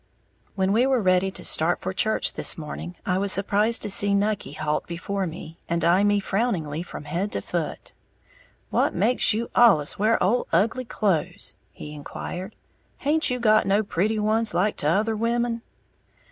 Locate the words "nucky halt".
4.15-4.87